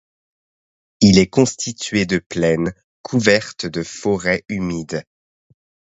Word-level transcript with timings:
Il 1.01 1.19
est 1.19 1.29
constitué 1.29 2.07
de 2.07 2.17
plaines 2.17 2.73
couvertes 3.03 3.67
de 3.67 3.83
forêt 3.83 4.43
humide. 4.49 5.05